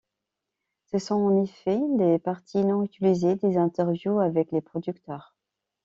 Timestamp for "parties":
2.17-2.65